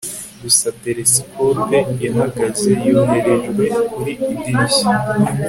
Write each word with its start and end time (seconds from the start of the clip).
gusa 0.41 0.67
telesikope 0.83 1.77
yahagaze 2.05 2.71
yoherejwe 2.89 3.65
kuri 3.91 4.13
idirishya 4.31 4.95